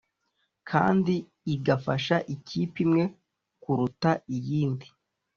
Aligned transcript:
kandi 0.69 1.13
igafasha 1.53 2.15
ikipe 2.33 2.77
imwe 2.85 3.03
kuruta 3.63 4.11
iyindi 4.35 4.87